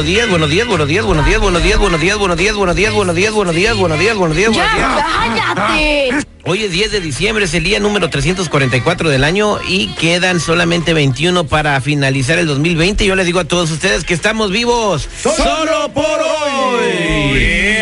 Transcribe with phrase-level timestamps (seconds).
[0.00, 2.76] Buenos días, buenos días, buenos días, buenos días, buenos días, buenos días, buenos días, buenos
[2.76, 6.26] días, buenos días, buenos días, buenos días, buenos días, cállate!
[6.44, 10.94] Hoy es 10 de diciembre, es el día número 344 del año y quedan solamente
[10.94, 13.04] 21 para finalizar el 2020.
[13.04, 17.76] Yo les digo a todos ustedes que estamos vivos solo por hoy.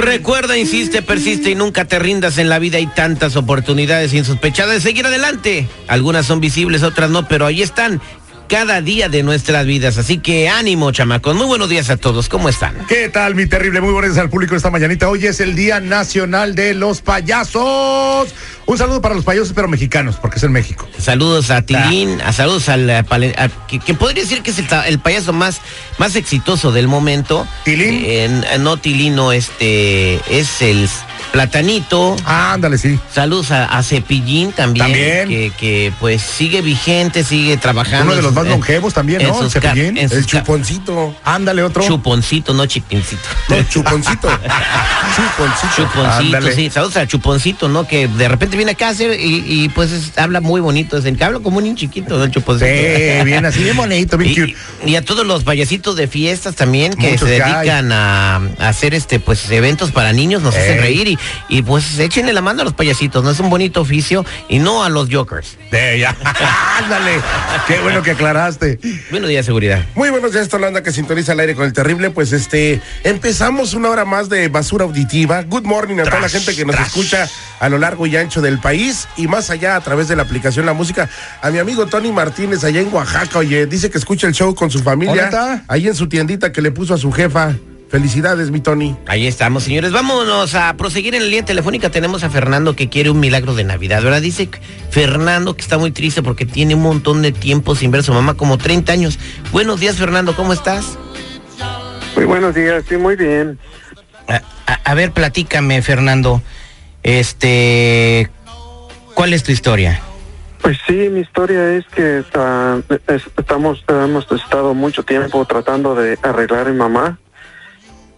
[0.00, 2.78] Recuerda, insiste, persiste y nunca te rindas en la vida.
[2.78, 5.68] Hay tantas oportunidades insospechadas de seguir adelante.
[5.86, 8.00] Algunas son visibles, otras no, pero ahí están
[8.48, 9.98] cada día de nuestras vidas.
[9.98, 11.36] Así que ánimo, chamacos.
[11.36, 12.28] Muy buenos días a todos.
[12.28, 12.74] ¿Cómo están?
[12.88, 13.80] ¿Qué tal, mi terrible?
[13.80, 15.08] Muy buenos días al público esta mañanita.
[15.08, 18.34] Hoy es el Día Nacional de los Payasos.
[18.70, 20.86] Un saludo para los payasos, pero mexicanos, porque es en México.
[20.98, 24.58] Saludos a Tilín, a saludos al eh, pale- a- que, que podría decir que es
[24.58, 25.62] el, payaso más,
[25.96, 27.46] más exitoso del momento.
[27.64, 28.02] ¿Tilín?
[28.04, 30.86] Eh, no, Tilín, no, este es el
[31.32, 32.14] Platanito.
[32.26, 32.98] Ah, ándale, sí.
[33.12, 34.84] Saludos a, a Cepillín también.
[34.86, 35.28] También.
[35.28, 38.04] Que, que, pues sigue vigente, sigue trabajando.
[38.06, 39.42] Uno de los más en- longevos también, ¿no?
[39.44, 39.96] El Cepillín.
[39.96, 41.14] El chuponcito.
[41.24, 41.82] Ándale, otro.
[41.82, 43.22] Chuponcito, no chipincito.
[43.48, 44.28] No, chuponcito.
[45.16, 45.68] chuponcito.
[45.76, 46.54] Chuponcito, Ándale.
[46.54, 46.68] sí.
[46.70, 47.86] Saludos a Chuponcito, ¿no?
[47.86, 50.98] Que de repente viene acá a hacer y, y, pues es- habla muy bonito.
[50.98, 52.22] Es el que habla como un niño chiquito.
[52.26, 52.64] Sí,
[53.24, 54.56] bien así, bien bonito, bien Y, cute.
[54.84, 58.92] y a todos los payasitos de fiestas también que Muchos se dedican a, a hacer
[58.94, 61.18] este pues eventos para niños, nos hacen reír y,
[61.48, 64.84] y pues échenle la mano a los payasitos, no es un bonito oficio y no
[64.84, 65.56] a los jokers.
[65.70, 66.14] De ya.
[66.78, 67.12] Ándale.
[67.66, 68.78] Qué bueno que aclaraste.
[69.10, 69.84] Buenos días, seguridad.
[69.94, 72.10] Muy buenos días, Tolanda, que sintoniza el aire con el terrible.
[72.10, 75.42] Pues este, empezamos una hora más de basura auditiva.
[75.42, 76.88] Good morning a toda la gente que nos trash.
[76.88, 77.28] escucha
[77.60, 80.64] a lo largo y ancho del país y más allá a través de la aplicación
[80.66, 81.08] La Música.
[81.42, 84.70] A mi amigo Tony Martínez allá en Oaxaca, oye, dice que escucha el show con
[84.70, 85.24] su familia.
[85.26, 85.64] ¿Neta?
[85.68, 87.54] Ahí en su tiendita que le puso a su jefa.
[87.90, 88.94] Felicidades, mi Tony.
[89.06, 89.92] Ahí estamos, señores.
[89.92, 91.90] Vámonos a proseguir en la línea telefónica.
[91.90, 94.20] Tenemos a Fernando que quiere un milagro de Navidad, ¿verdad?
[94.20, 94.50] Dice
[94.90, 98.12] Fernando que está muy triste porque tiene un montón de tiempo sin ver a su
[98.12, 99.18] mamá, como 30 años.
[99.52, 100.98] Buenos días, Fernando, ¿cómo estás?
[102.14, 103.58] Muy buenos días, sí, muy bien.
[104.28, 106.42] A, a- a ver, platícame, Fernando.
[107.02, 108.28] Este,
[109.18, 110.00] ¿cuál es tu historia?
[110.62, 112.20] Pues sí, mi historia es que
[113.08, 117.18] es- estamos hemos estado mucho tiempo tratando de arreglar a mi mamá,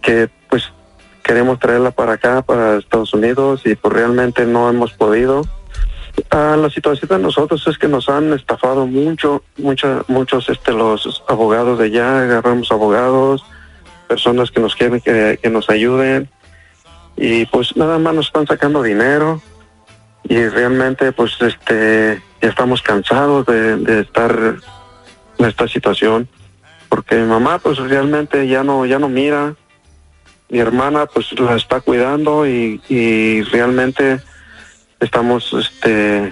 [0.03, 0.71] que pues
[1.23, 5.41] queremos traerla para acá, para Estados Unidos, y pues realmente no hemos podido.
[6.29, 11.23] Ah, la situación de nosotros es que nos han estafado mucho, mucha- muchos este los
[11.27, 13.43] abogados de allá, agarramos abogados,
[14.07, 16.29] personas que nos quieren que nos ayuden,
[17.17, 19.41] y pues nada más nos están sacando dinero
[20.23, 24.55] y realmente pues este ya estamos cansados de, de estar
[25.37, 26.27] en esta situación
[26.89, 29.55] porque mi mamá pues realmente ya no ya no mira
[30.49, 34.19] mi hermana pues la está cuidando y, y realmente
[34.99, 36.31] estamos este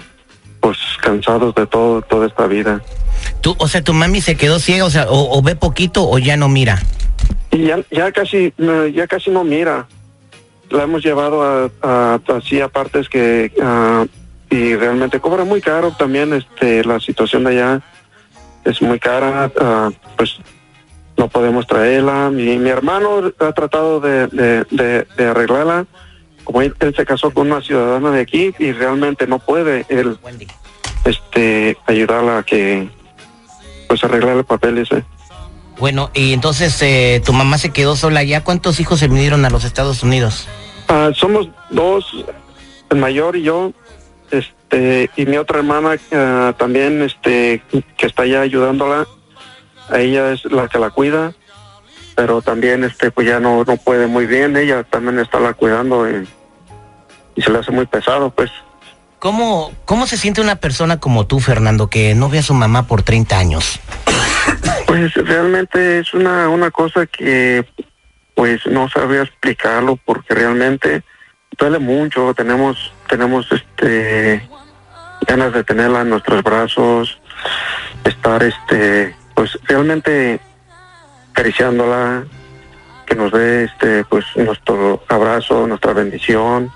[0.60, 2.80] pues cansados de todo toda esta vida
[3.42, 6.18] Tú, o sea, tu mami se quedó ciega, o sea, o, o ve poquito o
[6.18, 6.78] ya no mira.
[7.50, 8.52] y ya ya casi
[8.94, 9.86] ya casi no mira
[10.70, 11.42] la hemos llevado
[11.82, 14.06] a, así a partes que ah,
[14.48, 17.82] y realmente cobra muy caro también este la situación de allá
[18.64, 20.38] es muy cara ah, pues
[21.16, 25.86] no podemos traerla mi, mi hermano ha tratado de, arreglarla
[26.44, 30.18] como él, él se casó con una ciudadana de aquí y realmente no puede él
[31.04, 32.88] este ayudarla a que
[33.88, 35.04] pues arreglar el papel ese
[35.78, 38.44] Bueno, y entonces eh, tu mamá se quedó sola ya.
[38.44, 40.46] ¿Cuántos hijos se vinieron a los Estados Unidos?
[40.92, 42.04] Ah, somos dos,
[42.90, 43.72] el mayor y yo,
[44.32, 47.62] este, y mi otra hermana ah, también, este,
[47.96, 49.06] que está allá ayudándola.
[49.88, 51.32] A ella es la que la cuida,
[52.16, 54.56] pero también, este, pues ya no, no puede muy bien.
[54.56, 56.26] Ella también está la cuidando y,
[57.36, 58.50] y se le hace muy pesado, pues.
[59.20, 62.88] ¿Cómo, ¿Cómo se siente una persona como tú, Fernando, que no ve a su mamá
[62.88, 63.78] por 30 años?
[64.86, 67.64] Pues realmente es una, una cosa que
[68.40, 71.02] pues no sabría explicarlo porque realmente
[71.58, 74.48] duele mucho, tenemos, tenemos este
[75.26, 77.20] ganas de tenerla en nuestros brazos,
[78.02, 80.40] estar este, pues realmente
[81.32, 82.24] acariciándola,
[83.04, 86.70] que nos dé este, pues nuestro abrazo, nuestra bendición.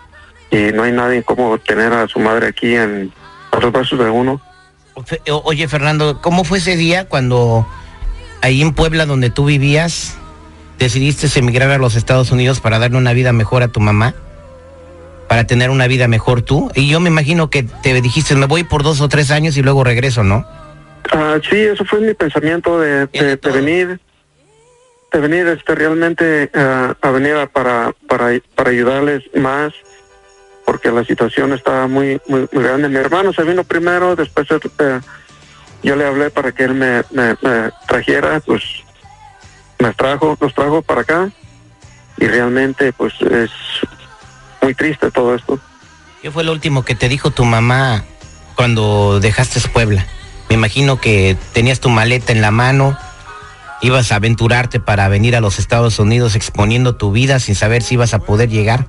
[0.51, 3.11] Y no hay nadie como tener a su madre aquí en
[3.59, 4.39] los brazos de uno.
[5.45, 7.67] Oye, Fernando, ¿cómo fue ese día cuando
[8.43, 10.19] ahí en Puebla, donde tú vivías,
[10.79, 14.15] decidiste emigrar a los Estados Unidos para darle una vida mejor a tu mamá?
[15.29, 16.71] Para tener una vida mejor tú.
[16.75, 19.63] Y yo me imagino que te dijiste, me voy por dos o tres años y
[19.63, 20.47] luego regreso, ¿no?
[21.13, 24.01] Ah, sí, eso fue mi pensamiento de, de- de venir,
[25.13, 29.73] de venir este, realmente ah, a venir a- para, para, para ayudarles más,
[30.65, 32.89] porque la situación estaba muy, muy, muy grande.
[32.89, 35.01] Mi hermano se vino primero, después eh,
[35.83, 38.63] yo le hablé para que él me, me- me trajera, pues
[39.85, 41.31] me trajo, nos trajo para acá,
[42.17, 43.51] y realmente pues es
[44.63, 45.59] muy triste todo esto.
[46.23, 48.05] ¿Qué fue lo último que te dijo tu mamá
[48.55, 50.07] cuando dejaste Puebla?
[50.49, 52.97] Me imagino que tenías tu maleta en la mano,
[53.83, 57.95] ibas a aventurarte para venir a los Estados Unidos exponiendo tu vida sin saber si
[57.95, 58.89] ibas a poder llegar.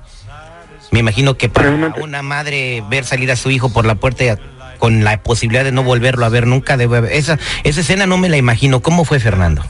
[0.92, 1.70] Me imagino que para
[2.00, 4.38] una madre ver salir a su hijo por la puerta
[4.78, 8.18] con la posibilidad de no volverlo a ver nunca, debe haber- esa, esa escena no
[8.18, 8.80] me la imagino.
[8.80, 9.64] ¿Cómo fue Fernando?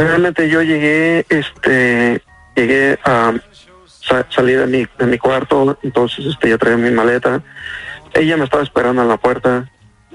[0.00, 2.22] Realmente yo llegué, este,
[2.56, 3.34] llegué a
[3.86, 7.42] sa- salir de mi, de mi cuarto, entonces este, yo traía mi maleta.
[8.14, 9.70] Ella me estaba esperando en la puerta,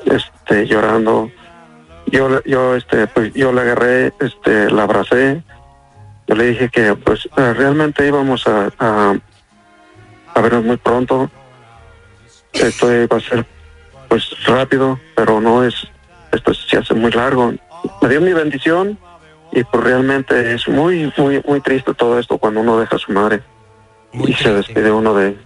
[0.05, 1.29] este, llorando.
[2.07, 5.43] Yo, yo, este, pues yo la agarré, este, la abracé.
[6.27, 9.15] Yo le dije que, pues, eh, realmente íbamos a, a,
[10.33, 11.29] a vernos muy pronto.
[12.53, 13.45] Esto va a ser,
[14.09, 15.75] pues, rápido, pero no es,
[16.31, 17.53] esto se hace muy largo.
[18.01, 18.97] Me dio mi bendición
[19.56, 23.12] y pues realmente es muy, muy, muy triste todo esto cuando uno deja a su
[23.13, 23.42] madre
[24.13, 25.38] y se despide uno de...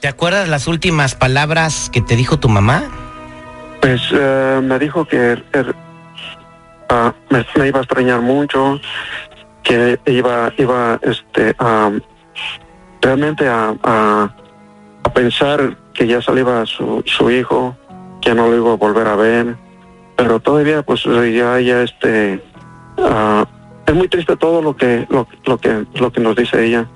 [0.00, 2.82] ¿Te acuerdas las últimas palabras que te dijo tu mamá?
[3.82, 5.74] Pues eh, me dijo que er,
[6.88, 8.80] ah, me, me iba a extrañar mucho,
[9.62, 11.92] que iba, iba, este, a
[13.02, 14.34] realmente a, a,
[15.04, 17.76] a pensar que ya salía su, su hijo,
[18.22, 19.56] que no lo iba a volver a ver,
[20.16, 22.42] pero todavía, pues ya, ya, este,
[22.98, 23.44] ah,
[23.88, 25.26] es muy triste todo lo que, lo,
[25.58, 26.86] que, lo que nos dice ella,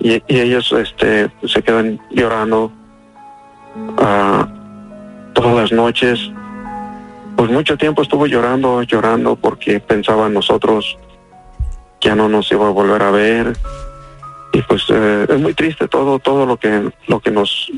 [0.00, 2.72] y, ellos, este, se quedan llorando.
[3.98, 4.48] ah,
[5.32, 6.30] todas las noches.
[7.36, 10.96] Pues mucho tiempo estuvo llorando, llorando porque pensaba en nosotros,
[12.00, 13.52] ya no nos iba a volver a ver.
[14.52, 17.72] Y pues eh, es muy triste todo, todo lo que, lo que nos,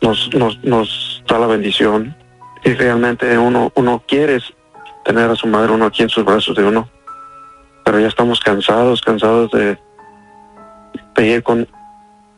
[0.00, 2.16] nos, nos, nos da la bendición.
[2.64, 4.38] Y realmente uno, uno quiere
[5.04, 6.88] tener a su madre uno aquí en sus brazos de uno.
[7.84, 9.78] Pero ya estamos cansados, cansados de,
[11.16, 11.68] de ir con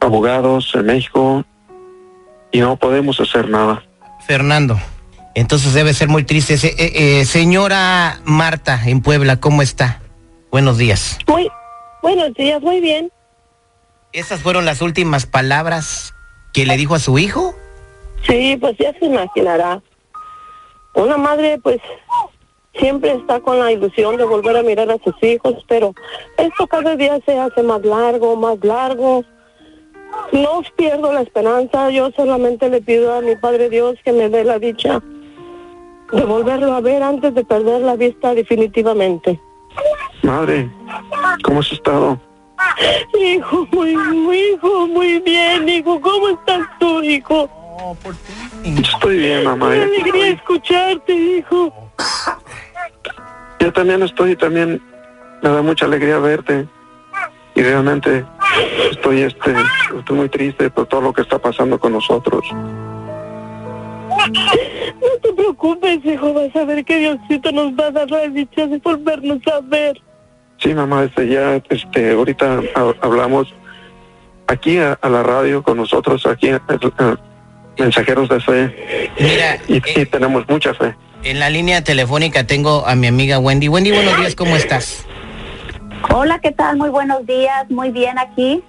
[0.00, 1.44] abogados en México
[2.52, 3.82] y no podemos hacer nada.
[4.26, 4.78] Fernando.
[5.34, 6.54] Entonces debe ser muy triste.
[6.54, 10.00] Eh, eh, señora Marta, en Puebla, ¿cómo está?
[10.50, 11.18] Buenos días.
[11.26, 11.50] Muy
[12.00, 13.10] buenos días, muy bien.
[14.12, 16.14] ¿Esas fueron las últimas palabras
[16.52, 17.54] que le dijo a su hijo?
[18.24, 19.82] Sí, pues ya se imaginará.
[20.94, 21.80] Una madre, pues,
[22.78, 25.94] siempre está con la ilusión de volver a mirar a sus hijos, pero
[26.36, 29.24] esto cada día se hace más largo, más largo.
[30.32, 34.44] No pierdo la esperanza, yo solamente le pido a mi Padre Dios que me dé
[34.44, 35.02] la dicha
[36.12, 39.40] de volverlo a ver antes de perder la vista definitivamente.
[40.22, 40.70] Madre,
[41.42, 42.18] ¿cómo has estado?
[43.18, 46.00] Hijo, muy, muy, hijo, muy bien, hijo.
[46.00, 47.48] ¿Cómo estás tú, hijo?
[48.64, 49.70] Estoy bien, mamá.
[49.72, 51.72] Qué alegría escucharte, hijo.
[53.64, 54.82] Yo también estoy, también
[55.42, 56.66] me da mucha alegría verte.
[57.54, 58.22] Y realmente
[58.90, 59.54] estoy, este,
[59.98, 62.44] estoy muy triste por todo lo que está pasando con nosotros.
[62.52, 64.18] No
[65.22, 66.34] te preocupes, hijo.
[66.34, 69.98] Vas a ver que Diosito nos va a dar la dicha de volvernos a ver.
[70.58, 73.54] Sí, mamá, este, ya, este, ahorita ha- hablamos
[74.46, 76.60] aquí a, a la radio con nosotros, aquí a-
[76.98, 77.16] a-
[77.78, 79.10] mensajeros de fe.
[79.68, 80.94] y, y tenemos mucha fe.
[81.24, 83.68] En la línea telefónica tengo a mi amiga Wendy.
[83.68, 85.06] Wendy, buenos días, ¿cómo estás?
[86.14, 86.76] Hola, ¿qué tal?
[86.76, 88.62] Muy buenos días, muy bien aquí.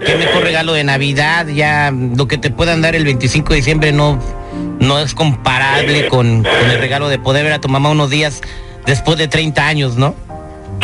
[0.04, 1.46] qué mejor regalo de Navidad.
[1.48, 4.18] Ya lo que te puedan dar el 25 de diciembre no,
[4.78, 8.40] no es comparable con, con el regalo de poder ver a tu mamá unos días
[8.86, 10.14] después de 30 años, ¿no?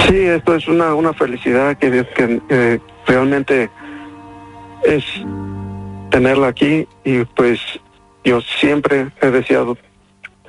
[0.08, 3.70] Sí, esto es una, una felicidad que, que, que realmente
[4.85, 5.04] es
[6.11, 7.61] tenerla aquí y pues
[8.25, 9.76] yo siempre he deseado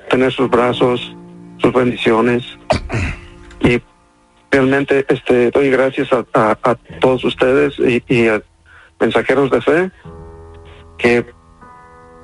[0.10, 1.16] tener sus brazos,
[1.58, 2.44] sus bendiciones
[3.62, 3.82] y
[4.52, 8.42] realmente este doy gracias a, todos ustedes y, y a
[9.00, 9.92] mensajeros de fe
[10.98, 11.26] que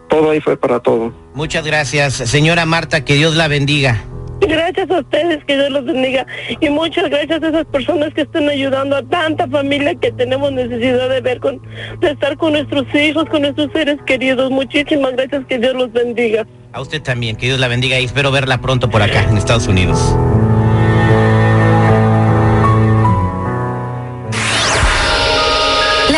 [0.09, 1.13] todo ahí fue para todo.
[1.33, 4.03] Muchas gracias, señora Marta, que Dios la bendiga.
[4.47, 6.25] Gracias a ustedes, que Dios los bendiga.
[6.59, 11.09] Y muchas gracias a esas personas que están ayudando a tanta familia que tenemos necesidad
[11.09, 11.61] de ver, con,
[11.99, 14.51] de estar con nuestros hijos, con nuestros seres queridos.
[14.51, 16.45] Muchísimas gracias, que Dios los bendiga.
[16.71, 19.67] A usted también, que Dios la bendiga y espero verla pronto por acá, en Estados
[19.67, 20.15] Unidos.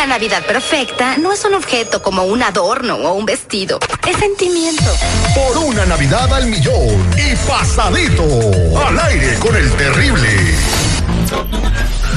[0.06, 3.80] La Navidad perfecta no es un objeto como un adorno o un vestido.
[4.08, 4.84] Es sentimiento.
[5.34, 8.22] Por una Navidad al millón y pasadito.
[8.86, 10.28] Al aire con el terrible.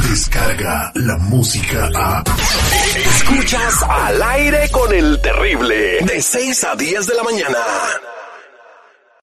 [0.07, 2.23] Descarga la música a.
[2.95, 5.97] Escuchas al aire con el terrible.
[6.01, 7.57] De 6 a 10 de la mañana.